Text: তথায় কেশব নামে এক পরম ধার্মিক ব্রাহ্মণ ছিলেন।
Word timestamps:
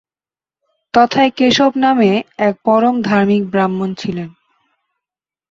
তথায় 0.93 1.31
কেশব 1.37 1.71
নামে 1.75 2.11
এক 2.39 2.55
পরম 2.65 2.95
ধার্মিক 3.01 3.43
ব্রাহ্মণ 3.45 3.89
ছিলেন। 3.93 4.29